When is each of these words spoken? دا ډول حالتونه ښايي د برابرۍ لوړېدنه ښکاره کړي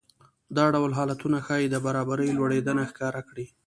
دا 0.57 0.65
ډول 0.75 0.91
حالتونه 0.99 1.37
ښايي 1.45 1.67
د 1.71 1.75
برابرۍ 1.85 2.29
لوړېدنه 2.37 2.83
ښکاره 2.91 3.21
کړي 3.29 3.45